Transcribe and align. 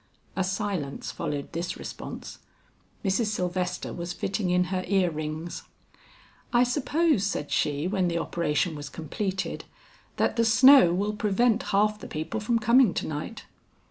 A 0.35 0.43
silence 0.43 1.11
followed 1.11 1.51
this 1.53 1.77
response; 1.77 2.39
Mrs. 3.05 3.27
Sylvester 3.27 3.93
was 3.93 4.13
fitting 4.13 4.49
in 4.49 4.63
her 4.73 4.83
ear 4.87 5.11
rings. 5.11 5.61
"I 6.51 6.63
suppose," 6.63 7.23
said 7.23 7.51
she 7.51 7.87
when 7.87 8.07
the 8.07 8.17
operation 8.17 8.73
was 8.75 8.89
completed, 8.89 9.65
"that 10.17 10.37
the 10.37 10.43
snow 10.43 10.91
will 10.91 11.13
prevent 11.13 11.61
half 11.69 11.99
the 11.99 12.07
people 12.07 12.39
from 12.39 12.57
coming 12.57 12.95
to 12.95 13.05
night." 13.05 13.45